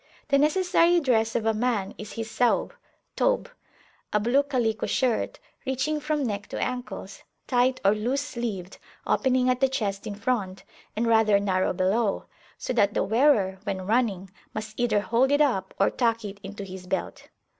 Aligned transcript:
The 0.29 0.39
necessary 0.39 0.99
dress 0.99 1.35
of 1.35 1.45
a 1.45 1.53
man 1.53 1.93
is 1.95 2.13
his 2.13 2.27
Saub 2.27 2.71
(Tobe), 3.15 3.51
a 4.11 4.19
blue 4.19 4.41
calico 4.41 4.87
shirt, 4.87 5.39
reaching 5.67 5.99
from 5.99 6.23
neck 6.23 6.47
to 6.47 6.59
ankles, 6.59 7.21
tight 7.45 7.79
or 7.85 7.93
loose 7.93 8.21
sleeved, 8.25 8.79
opening 9.05 9.47
at 9.47 9.59
the 9.59 9.69
chest 9.69 10.07
in 10.07 10.15
front, 10.15 10.63
and 10.95 11.05
rather 11.05 11.39
narrow 11.39 11.71
below; 11.71 12.25
so 12.57 12.73
that 12.73 12.95
the 12.95 13.03
wearer, 13.03 13.59
when 13.63 13.85
running, 13.85 14.31
must 14.55 14.73
either 14.79 15.01
hold 15.01 15.29
it 15.31 15.39
up 15.39 15.71
or 15.79 15.91
tuck 15.91 16.25
it 16.25 16.39
into 16.41 16.63
his 16.63 16.87
belt. 16.87 17.27